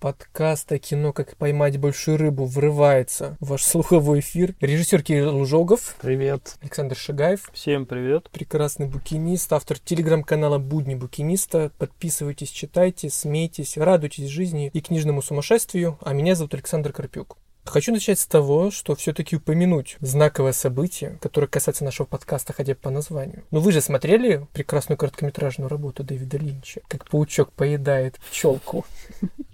[0.00, 1.12] подкаста «Кино.
[1.12, 4.54] Как поймать большую рыбу» врывается в ваш слуховой эфир.
[4.60, 5.94] Режиссер Кирилл Лужогов.
[6.00, 6.56] Привет.
[6.62, 7.50] Александр Шагаев.
[7.52, 8.30] Всем привет.
[8.30, 11.70] Прекрасный букинист, автор телеграм-канала «Будни букиниста».
[11.78, 15.98] Подписывайтесь, читайте, смейтесь, радуйтесь жизни и книжному сумасшествию.
[16.00, 17.36] А меня зовут Александр Карпюк.
[17.70, 22.80] Хочу начать с того, что все-таки упомянуть знаковое событие, которое касается нашего подкаста хотя бы
[22.80, 23.44] по названию.
[23.52, 28.84] Ну вы же смотрели прекрасную короткометражную работу Дэвида Линча, как паучок поедает пчелку.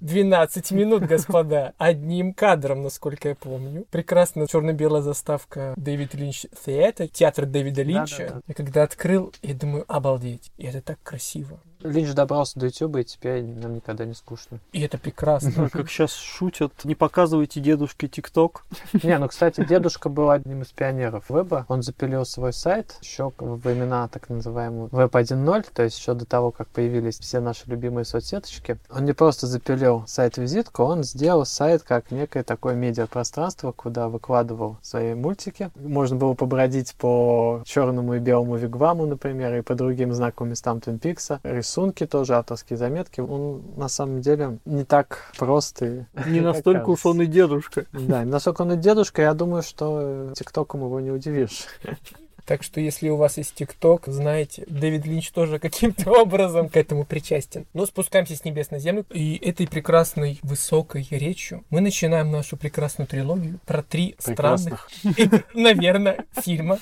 [0.01, 3.85] 12 минут, господа, одним кадром, насколько я помню.
[3.91, 8.17] Прекрасная черно-белая заставка Дэвид Линч Theater, театр Дэвида Линча.
[8.17, 8.41] Да, да, да.
[8.49, 11.61] Я когда открыл, я думаю, обалдеть, и это так красиво.
[11.81, 14.59] Линч добрался до Ютуба, и теперь нам никогда не скучно.
[14.73, 15.53] И это прекрасно.
[15.57, 18.65] Ну, как сейчас шутят, не показывайте дедушке ТикТок.
[19.03, 21.67] Не, ну, кстати, дедушка был одним из пионеров веба.
[21.69, 26.25] Он запилил свой сайт еще во времена так называемого веб 1.0, то есть еще до
[26.25, 28.79] того, как появились все наши любимые соцсеточки.
[28.91, 35.15] Он не просто запилил сайт-визитку, он сделал сайт как некое такое медиапространство, куда выкладывал свои
[35.15, 35.71] мультики.
[35.77, 40.99] Можно было побродить по черному и белому вигваму, например, и по другим знаковым местам Твин
[40.99, 43.21] Пикса, рисунки тоже, авторские заметки.
[43.21, 46.07] Он на самом деле не так простый.
[46.27, 47.87] Не настолько уж он и дедушка.
[47.93, 51.67] Да, настолько он и дедушка, я думаю, что ТикТоком его не удивишь.
[52.47, 57.05] Так что, если у вас есть ТикТок, знаете, Дэвид Линч тоже каким-то образом к этому
[57.05, 57.67] причастен.
[57.75, 59.05] Но спускаемся с небес на землю.
[59.13, 64.89] И этой прекрасной высокой речью мы начинаем нашу прекрасную трилогию про три странных,
[65.55, 66.79] наверное, фильма,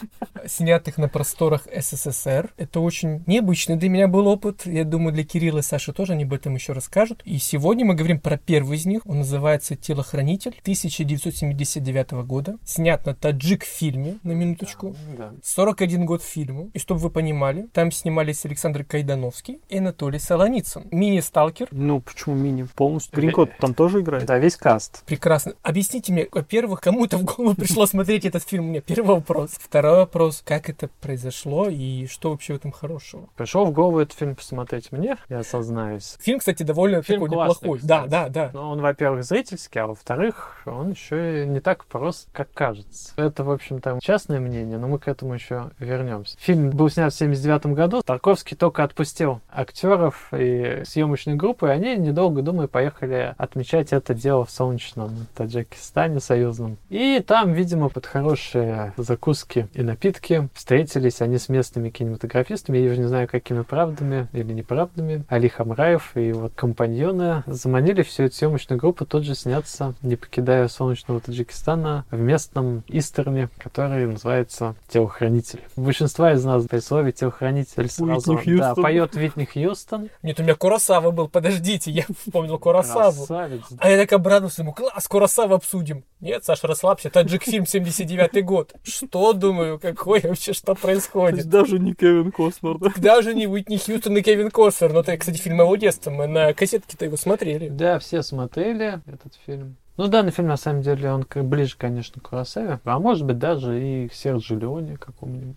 [0.46, 2.52] снятых на просторах СССР.
[2.58, 4.66] Это очень необычный для меня был опыт.
[4.66, 7.22] Я думаю, для Кирилла и Саши тоже они об этом еще расскажут.
[7.24, 9.00] И сегодня мы говорим про первый из них.
[9.06, 12.58] Он называется «Телохранитель» 1979 года.
[12.64, 14.94] Снят на таджик-фильме, на минуточку.
[15.16, 16.70] Да, да 41 год фильму.
[16.74, 20.88] И чтобы вы понимали, там снимались Александр Кайдановский и Анатолий Солоницын.
[20.90, 21.68] Мини-сталкер.
[21.70, 22.66] Ну, почему мини?
[22.74, 23.16] Полностью.
[23.16, 24.26] Гринкот там тоже играет?
[24.26, 25.04] Да, весь каст.
[25.06, 25.54] Прекрасно.
[25.62, 28.64] Объясните мне, во-первых, кому-то в голову пришло смотреть этот фильм?
[28.64, 29.52] У меня первый вопрос.
[29.52, 33.28] Второй вопрос, как это произошло и что вообще в этом хорошего?
[33.36, 36.16] Пришел в голову этот фильм посмотреть мне, я осознаюсь.
[36.18, 37.78] Фильм, кстати, довольно фильм такой классный, неплохой.
[37.78, 37.88] Кстати.
[37.88, 38.50] Да, да, да.
[38.52, 43.12] Но он, во-первых, зрительский, а во-вторых, он еще и не так прост, как кажется.
[43.16, 46.36] Это, в общем-то, частное мнение, но мы к этому еще еще вернемся.
[46.40, 48.02] Фильм был снят в 79 году.
[48.02, 54.44] Тарковский только отпустил актеров и съемочную группу, и они, недолго думая, поехали отмечать это дело
[54.44, 56.78] в солнечном Таджикистане союзном.
[56.88, 63.00] И там, видимо, под хорошие закуски и напитки встретились они с местными кинематографистами, я уже
[63.00, 65.24] не знаю, какими правдами или неправдами.
[65.28, 70.68] Али Хамраев и вот компаньоны заманили всю эту съемочную группу тут же сняться, не покидая
[70.68, 75.60] солнечного Таджикистана, в местном Истерне, который называется «Телохранитель телохранитель.
[75.76, 80.10] Большинство из нас при слове телохранитель сразу да, поет Витни Хьюстон.
[80.22, 83.26] Нет, у меня Курасава был, подождите, я вспомнил Курасаву.
[83.26, 83.62] Красавец.
[83.78, 86.04] А я так обрадовался ему, класс, Курасава обсудим.
[86.20, 88.74] Нет, Саша, расслабься, таджик фильм 79 год.
[88.82, 91.46] Что, думаю, какой вообще, что происходит?
[91.46, 92.90] Даже не Кевин Костнер, да?
[92.96, 94.92] Даже не Уитни Хьюстон и Кевин Костнер.
[94.92, 97.68] Но это, кстати, фильм моего детства, мы на кассетке-то его смотрели.
[97.68, 99.76] Да, все смотрели этот фильм.
[99.96, 103.80] Ну, данный фильм, на самом деле, он ближе, конечно, к Курасаве, а может быть, даже
[103.80, 105.56] и к Серджи Леоне какому-нибудь.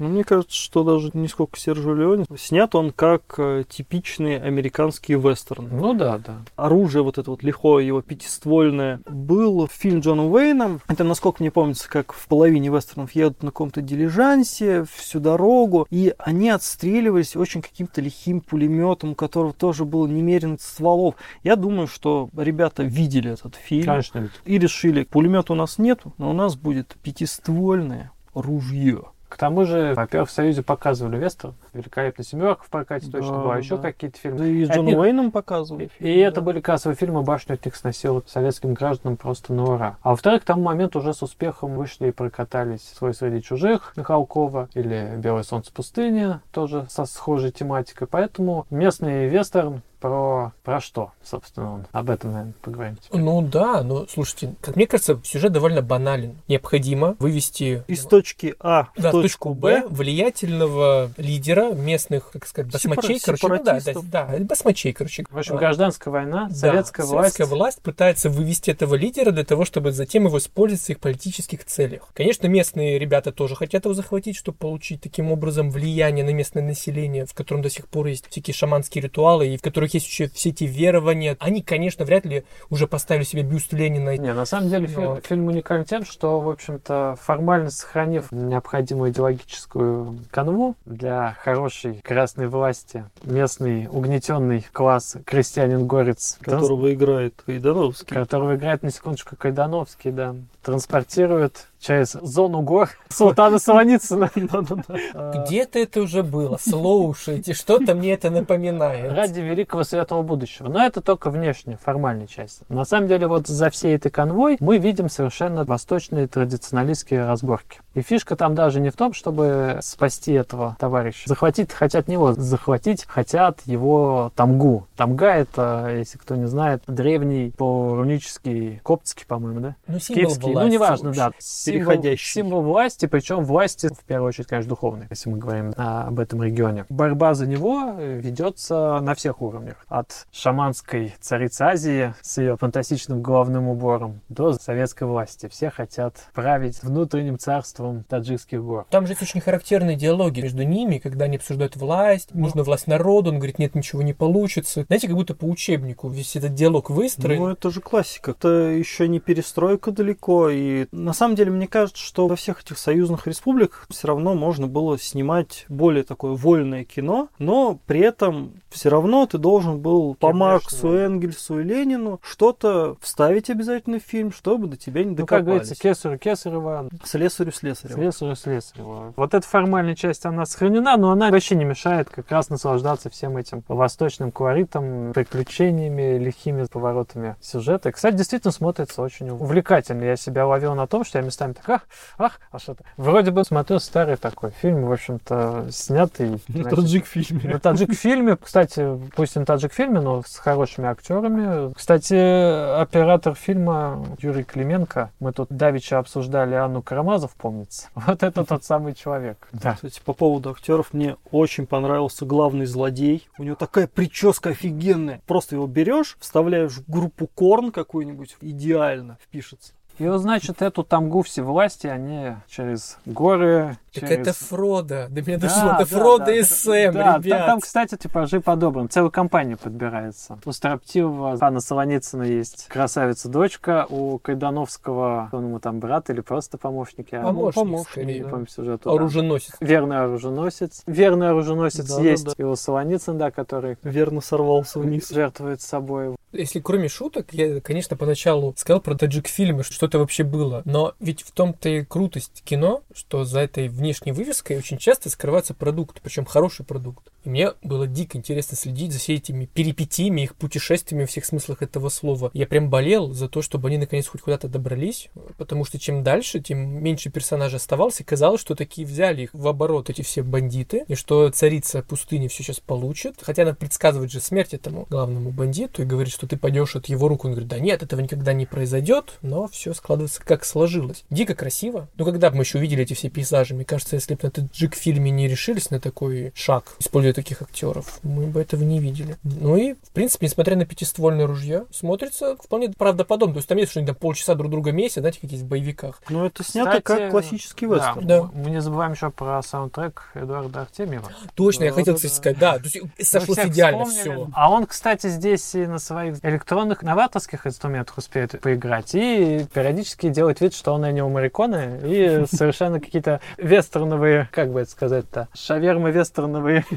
[0.00, 2.24] Ну, мне кажется, что даже не сколько Сержу Леоне.
[2.36, 5.68] Снят он как э, типичный американский вестерн.
[5.70, 6.38] Ну да, да.
[6.56, 9.00] Оружие вот это вот лихое, его пятиствольное.
[9.06, 10.80] Был фильм Джона Уэйна.
[10.88, 15.86] Это, насколько мне помнится, как в половине вестернов едут на каком-то дилижансе всю дорогу.
[15.90, 21.16] И они отстреливались очень каким-то лихим пулеметом, у которого тоже было немерено стволов.
[21.42, 23.84] Я думаю, что ребята видели этот фильм.
[23.84, 24.30] Конечно.
[24.46, 29.04] И решили, пулемета у нас нету, но у нас будет пятиствольное ружье.
[29.30, 33.58] К тому же, во-первых, в Союзе показывали Вестер, великолепная семерка в прокате да, точно была,
[33.58, 34.38] еще какие-то фильмы.
[34.38, 35.90] Да и с Джоном Уэйном показывали.
[35.98, 36.28] Фильм, и да.
[36.28, 39.96] это были кассовые фильмы, башню от них сносило советским гражданам просто на ура.
[40.02, 44.68] А во-вторых, к тому моменту уже с успехом вышли и прокатались «Свой среди чужих» Михалкова
[44.74, 48.06] или «Белое солнце пустыни», тоже со схожей тематикой.
[48.06, 51.86] Поэтому местный вестерн про, про что, собственно, он?
[51.92, 52.96] Об этом, наверное, поговорим.
[53.12, 56.38] Ну да, но слушайте, как мне кажется, сюжет довольно банален.
[56.48, 57.84] Необходимо вывести...
[57.86, 63.62] Из точки А в да, точку Б влиятельного лидера местных, как сказать, басмачей, короче, ну,
[63.62, 65.24] да, да, да, басмачей, короче.
[65.30, 67.34] В общем, гражданская война, да, советская власть.
[67.34, 71.64] Советская власть пытается вывести этого лидера для того, чтобы затем его использовать в своих политических
[71.64, 72.08] целях.
[72.14, 77.26] Конечно, местные ребята тоже хотят его захватить, чтобы получить таким образом влияние на местное население,
[77.26, 80.28] в котором до сих пор есть всякие шаманские ритуалы, и в которых которых есть еще
[80.28, 81.36] все эти верования.
[81.40, 84.16] Они, конечно, вряд ли уже поставили себе бюст Ленина.
[84.16, 85.16] Не, на самом деле Но...
[85.16, 92.48] фильм, фильм уникален тем, что, в общем-то, формально сохранив необходимую идеологическую канву для хорошей красной
[92.48, 98.14] власти местный угнетенный класс крестьянин-горец, Которого играет Кайдановский.
[98.14, 104.30] которого играет на секундочку Кайдановский, да, транспортирует через зону гор Султана Солоницына.
[104.34, 106.58] Где-то это уже было.
[106.60, 109.12] Слушайте, что-то мне это напоминает.
[109.12, 110.68] Ради великого светлого будущего.
[110.68, 112.62] Но это только внешняя, формальная часть.
[112.68, 117.80] На самом деле, вот за всей этой конвой мы видим совершенно восточные традиционалистские разборки.
[117.94, 121.28] И фишка там даже не в том, чтобы спасти этого товарища.
[121.28, 124.86] Захватить хотят не его, захватить хотят его Тамгу.
[124.96, 129.76] Тамга это, если кто не знает, древний по-рунический, коптский, по-моему, да?
[129.86, 131.30] Ну, символ Киевский, ну власти, неважно, в да.
[131.72, 132.32] Переходящий.
[132.32, 136.42] символ власти, причем власти, в первую очередь, конечно, духовной, если мы говорим а, об этом
[136.42, 136.86] регионе.
[136.88, 139.84] Борьба за него э, ведется на всех уровнях.
[139.88, 145.48] От шаманской царицы Азии с ее фантастичным головным убором до советской власти.
[145.48, 148.86] Все хотят править внутренним царством таджикских гор.
[148.90, 153.30] Там же есть очень характерные диалоги между ними, когда они обсуждают власть, нужна власть народу,
[153.30, 154.84] он говорит, нет, ничего не получится.
[154.86, 157.40] Знаете, как будто по учебнику весь этот диалог выстроен.
[157.40, 158.32] Ну, это же классика.
[158.32, 160.48] Это еще не перестройка далеко.
[160.50, 164.66] И на самом деле, мне кажется, что во всех этих союзных республиках все равно можно
[164.66, 170.28] было снимать более такое вольное кино, но при этом все равно ты должен был по
[170.28, 170.38] Конечно.
[170.46, 175.44] Марксу, Энгельсу и Ленину что-то вставить обязательно в фильм, чтобы до тебя не Ну, как
[175.44, 175.44] докопались.
[175.44, 177.94] говорится, кесарю кесарева, Слесарю слесарю.
[177.94, 179.12] Слесарю, слесарю.
[179.16, 183.36] Вот эта формальная часть, она сохранена, но она вообще не мешает как раз наслаждаться всем
[183.36, 187.90] этим восточным колоритом, приключениями, лихими поворотами сюжета.
[187.90, 190.04] И, кстати, действительно смотрится очень увлекательно.
[190.04, 191.82] Я себя ловил на том, что я местами так, ах,
[192.18, 192.84] ах, а что-то.
[192.96, 196.30] Вроде бы смотрю старый такой фильм, в общем-то, снятый.
[196.48, 197.52] На значит, таджик-фильме.
[197.52, 201.72] на таджик-фильме, кстати, пусть и на таджик-фильме, но с хорошими актерами.
[201.74, 207.88] Кстати, оператор фильма Юрий Клименко, мы тут давеча обсуждали Анну Карамазов, помнится.
[208.10, 209.48] Вот это тот самый человек.
[209.52, 209.74] Да.
[209.74, 213.28] Кстати, по поводу актеров, мне очень понравился главный злодей.
[213.38, 215.20] У него такая прическа офигенная.
[215.26, 219.72] Просто его берешь, вставляешь в группу Корн какую-нибудь, идеально впишется.
[220.00, 224.28] И вот, значит, эту тамгу власти они через горы, Так через...
[224.28, 225.06] это Фродо.
[225.10, 225.70] До меня Да, дошло.
[225.72, 226.46] Это да, Фродо да, и да.
[226.46, 227.46] Сэм, Да, там, ребят.
[227.46, 228.88] там, кстати, типажи по-добрым.
[228.88, 230.38] Целая компания подбирается.
[230.46, 237.12] У Строптивого Анна Солоницына есть красавица-дочка, у Кайдановского, он ему там брат или просто помощник.
[237.12, 238.30] Я Помощник, помощник, скорее, да.
[238.30, 238.88] помню сюжету.
[238.88, 238.94] да.
[238.96, 239.54] Оруженосец.
[239.60, 240.82] Верный оруженосец.
[240.86, 242.32] Верный оруженосец Да, да, есть да.
[242.38, 245.10] и у Солоницын, да, который Верно сорвался вниз.
[245.10, 246.16] жертвует собой.
[246.32, 250.62] Если кроме шуток, я, конечно, поначалу сказал про таджик-фильмы, что это вообще было.
[250.64, 255.54] Но ведь в том-то и крутость кино, что за этой внешней вывеской очень часто скрывается
[255.54, 257.10] продукт, причем хороший продукт.
[257.24, 261.62] И мне было дико интересно следить за всеми этими перипетиями, их путешествиями во всех смыслах
[261.62, 262.30] этого слова.
[262.32, 266.40] Я прям болел за то, чтобы они наконец хоть куда-то добрались, потому что чем дальше,
[266.40, 270.84] тем меньше персонажей оставалось, и казалось, что такие взяли их в оборот, эти все бандиты,
[270.88, 273.16] и что царица пустыни все сейчас получит.
[273.20, 277.08] Хотя она предсказывает же смерть этому главному бандиту и говорит, что ты пойдешь от его
[277.08, 277.24] рук.
[277.24, 281.04] Он говорит, да нет, этого никогда не произойдет, но все складывается как сложилось.
[281.08, 281.88] Дико красиво.
[281.96, 284.74] Ну, когда бы мы еще увидели эти все пейзажи, мне кажется, если бы на таджик
[284.74, 289.16] фильме не решились на такой шаг, используя таких актеров, мы бы этого не видели.
[289.22, 293.34] Ну и, в принципе, несмотря на пятиствольное ружье, смотрится вполне правдоподобно.
[293.34, 296.02] То есть там есть что-нибудь там полчаса друг друга месяца, знаете, как есть в боевиках.
[296.10, 298.06] Но это снято Кстати, как классический Да, вестерн.
[298.06, 298.22] Да.
[298.34, 301.10] Мы не забываем еще про саундтрек Эдуарда Артемьева.
[301.34, 302.16] Точно, я Да, хотел, да, кстати, да.
[302.18, 304.24] сказать, да, то есть сошлось идеально вспомнили.
[304.24, 304.30] все.
[304.34, 305.78] А он, кстати, здесь и на
[306.16, 312.26] своих электронных новаторских инструментах успеет поиграть и периодически делает вид, что он Эннио Мариконе и
[312.32, 316.64] совершенно какие-то вестерновые, как бы это сказать-то, шавермы вестерновые.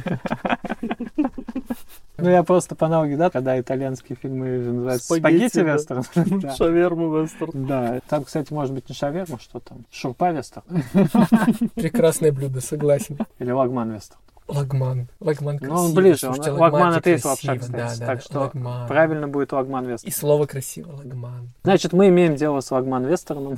[2.16, 5.74] Ну, я просто по аналогии, да, когда итальянские фильмы называются Спагетти, спагетти да.
[5.74, 6.40] вестерн.
[6.42, 6.56] Да.
[6.56, 7.66] Шаверма вестерн.
[7.66, 10.63] Да, там, кстати, может быть не шаверма, что там, шурпа вестерн
[11.75, 13.18] Прекрасное блюдо, согласен.
[13.40, 14.22] или лагман вестерн.
[14.53, 15.07] Лагман.
[15.19, 15.77] Лагман Ну, красиво.
[15.79, 18.24] он ближе, он- Слушайте, лагман лагман это и красиво, лапша, да, кстати, да, так да,
[18.24, 18.88] что лагман.
[18.88, 20.13] Правильно будет лагман И вестерн.
[20.13, 21.50] слово красиво, лагман.
[21.63, 23.57] Значит, мы имеем дело с лагман вестерном,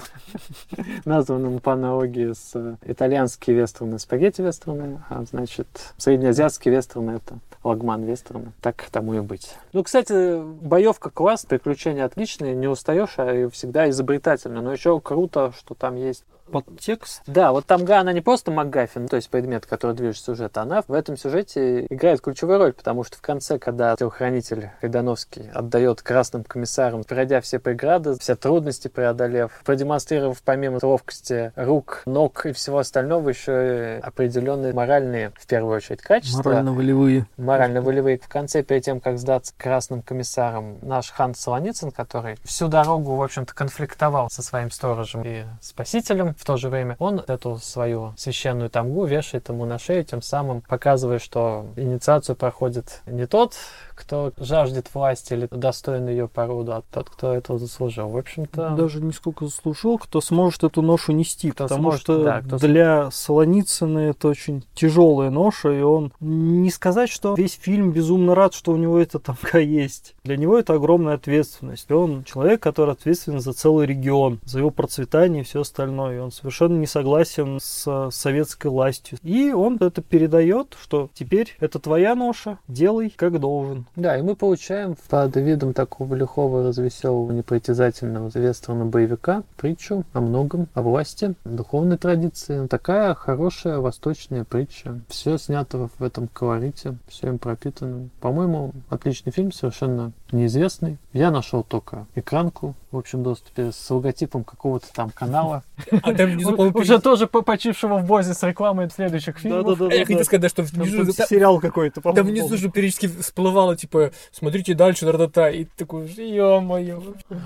[1.06, 8.04] названным по аналогии с э, итальянские вестерны, спагетти вестерны, а значит, среднеазиатские вестерны это лагман
[8.04, 8.52] вестерны.
[8.62, 9.56] Так тому и быть.
[9.74, 14.62] Ну, кстати, боевка класс, приключения отличные, не устаешь, а и всегда изобретательно.
[14.62, 17.22] Но еще круто, что там есть Подтекст.
[17.28, 20.94] да, вот Тамга, она не просто МакГаффин, то есть предмет, который движет сюжет, она в
[20.94, 27.04] этом сюжете играет ключевую роль, потому что в конце, когда телохранитель Кайдановский отдает красным комиссарам,
[27.04, 33.98] пройдя все преграды, все трудности преодолев, продемонстрировав помимо ловкости рук, ног и всего остального еще
[33.98, 36.50] и определенные моральные, в первую очередь, качества.
[36.50, 37.26] Морально-волевые.
[37.38, 38.20] Морально-волевые.
[38.20, 43.24] В конце, перед тем, как сдаться красным комиссарам, наш хан Солоницын, который всю дорогу, в
[43.24, 48.70] общем-то, конфликтовал со своим сторожем и спасителем, в то же время он эту свою священную
[48.70, 53.56] тамгу вешает ему на шею, тем самым показывая, что инициацию проходит не тот,
[53.96, 58.10] кто жаждет власти или достоин ее породу, а тот, кто этого заслужил.
[58.10, 58.72] В общем-то...
[58.72, 62.58] Даже не сколько заслужил, кто сможет эту ношу нести, Кто потому сможет, что да, кто
[62.58, 68.54] для Солоницына это очень тяжелая ноша, и он не сказать, что весь фильм безумно рад,
[68.54, 70.16] что у него эта тамка есть.
[70.24, 71.90] Для него это огромная ответственность.
[71.92, 76.18] Он человек, который ответственен за целый регион, за его процветание и все остальное.
[76.18, 79.18] И он совершенно не согласен с советской властью.
[79.24, 83.85] И он это передает, что теперь это твоя ноша, делай как должен.
[83.96, 90.68] Да, и мы получаем под видом такого лихого, развеселого, непритязательного вестерна боевика притчу о многом,
[90.74, 92.68] о власти, духовной традиции.
[92.68, 95.00] Такая хорошая восточная притча.
[95.08, 98.10] Все снято в этом колорите, все им пропитано.
[98.22, 100.98] По-моему, отличный фильм, совершенно неизвестный.
[101.14, 105.64] Я нашел только экранку в общем доступе с логотипом какого-то там канала.
[106.02, 109.80] А там внизу, Уже тоже по- почившего в бозе с рекламой следующих фильмов.
[109.82, 112.30] А Я хотел сказать, что Там внизу, там- сериал какой-то, там по-моему.
[112.30, 117.02] внизу же периодически всплывало, типа, смотрите дальше, та-та-та, и ты такой, ё-моё.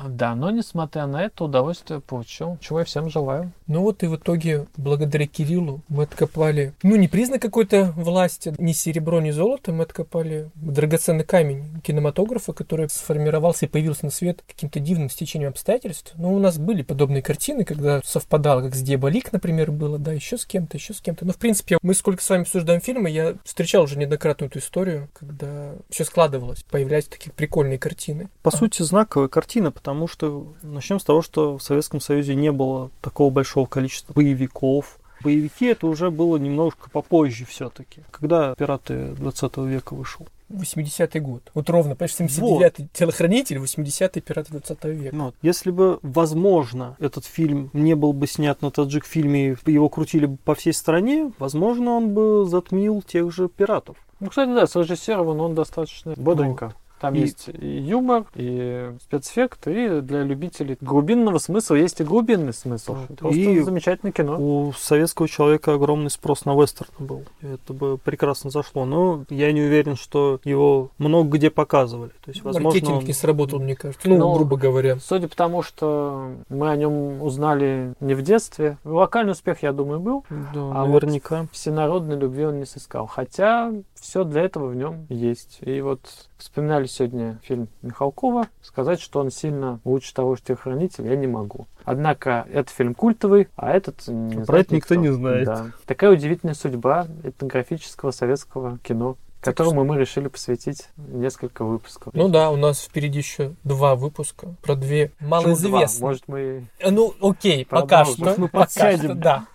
[0.07, 3.51] Да, но несмотря на это, удовольствие получил, чего я всем желаю.
[3.67, 8.71] Ну вот и в итоге, благодаря Кириллу, мы откопали, ну не признак какой-то власти, ни
[8.71, 14.79] серебро, ни золото, мы откопали драгоценный камень кинематографа, который сформировался и появился на свет каким-то
[14.79, 16.13] дивным стечением обстоятельств.
[16.15, 20.37] Ну, у нас были подобные картины, когда совпадало, как с Диаболик, например, было, да, еще
[20.37, 21.25] с кем-то, еще с кем-то.
[21.25, 25.09] Но, в принципе, мы сколько с вами обсуждаем фильмы, я встречал уже неоднократно эту историю,
[25.13, 28.27] когда все складывалось, появлялись такие прикольные картины.
[28.43, 32.91] По сути, знаковая картина, потому что начнем с того, что в Советском Союзе не было
[32.99, 34.99] такого большого количества боевиков.
[35.23, 40.27] Боевики это уже было немножко попозже все-таки, когда «Пираты 20 века» вышел.
[40.49, 41.51] 80-й год.
[41.53, 45.15] Вот ровно, почти 79-й телохранитель, 80-й пираты 20 века.
[45.15, 45.35] Вот.
[45.41, 50.37] Если бы, возможно, этот фильм не был бы снят на таджик фильме, его крутили бы
[50.37, 53.97] по всей стране, возможно, он бы затмил тех же пиратов.
[54.19, 56.73] Ну, кстати, да, срежиссирован он достаточно бодренько.
[56.99, 62.53] Там И- есть и юмор, и спецэффект, и для любителей глубинного смысла есть и глубинный
[62.53, 62.95] смысл.
[63.07, 63.17] Вот.
[63.19, 64.37] Просто И- замечательное кино.
[64.39, 67.23] У советского человека огромный спрос на вестерн был.
[67.41, 68.85] Это бы прекрасно зашло.
[68.85, 72.11] Но я не уверен, что его много где показывали.
[72.25, 74.07] То есть, возможно, Маркетинг он- не сработал, мне кажется.
[74.09, 74.97] Ну, Но- грубо говоря.
[74.99, 79.99] Судя по тому, что мы о нем узнали не в детстве, локальный успех, я думаю,
[80.01, 80.25] был.
[80.29, 81.47] Да, А наверняка.
[81.51, 83.07] Всенародной любви он не сыскал.
[83.07, 85.59] Хотя все для этого в нем есть.
[85.61, 85.99] И вот
[86.37, 88.47] вспоминали сегодня фильм Михалкова.
[88.61, 91.67] Сказать, что он сильно лучше того же телохранителя, я не могу.
[91.85, 95.45] Однако этот фильм культовый, а этот не Про это никто не знает.
[95.45, 95.67] Да.
[95.85, 102.13] Такая удивительная судьба этнографического советского кино, которому мы решили посвятить несколько выпусков.
[102.13, 105.39] Ну да, у нас впереди еще два выпуска про две Почему два?
[105.41, 106.01] малоизвестные.
[106.01, 108.13] Может, мы Э, Ну, окей, пока Продолжим.
[108.15, 108.23] что.
[108.23, 108.99] Может, мы пока подсядем.
[109.05, 109.47] что, да.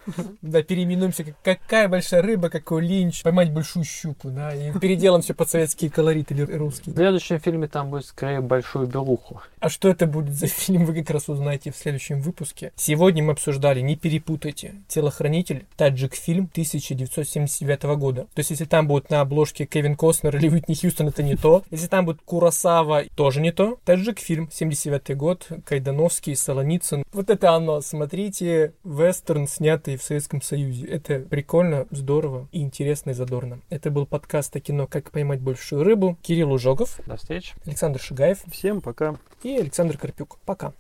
[0.43, 5.35] Да, переименуемся, как какая большая рыба, какой линч, поймать большую щуку, да, и переделаем все
[5.35, 6.95] под советские колориты или в русские.
[6.95, 9.41] следующем фильме там будет скорее большую белуху.
[9.61, 12.73] А что это будет за фильм, вы как раз узнаете в следующем выпуске.
[12.77, 18.23] Сегодня мы обсуждали, не перепутайте, «Телохранитель», таджик фильм 1979 года.
[18.35, 21.65] То есть, если там будет на обложке Кевин Костнер или Уитни Хьюстон, это не то.
[21.73, 23.77] Если там будет Курасава, тоже не то.
[23.85, 27.03] Таджик фильм, 79 год, Кайдановский, Солоницын.
[27.13, 27.81] Вот это оно.
[27.81, 30.87] Смотрите, вестерн, снятый в Советском Союзе.
[30.87, 33.59] Это прикольно, здорово и интересно и задорно.
[33.69, 36.17] Это был подкаст о кино «Как поймать большую рыбу».
[36.23, 37.57] Кирилл Ужогов, До встречи.
[37.67, 39.17] Александр Шигаев Всем пока.
[39.43, 40.39] и Александр Карпюк.
[40.45, 40.73] Пока.